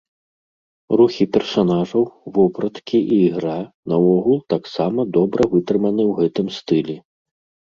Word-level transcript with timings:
Рухі 1.01 1.25
персанажаў, 1.35 2.03
вопраткі 2.37 2.97
і 3.17 3.19
ігра 3.27 3.57
наогул 3.93 4.39
таксама 4.55 5.07
добра 5.19 5.41
вытрыманы 5.53 6.03
ў 6.09 6.13
гэтым 6.23 6.47
стылі. 6.59 6.97